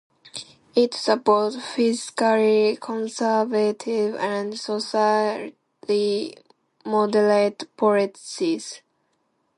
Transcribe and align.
It 0.75 0.95
supports 0.95 1.57
fiscally 1.57 2.79
conservative 2.79 4.15
and 4.15 4.57
socially 4.57 6.35
moderate 6.83 7.77
policies. 7.77 8.81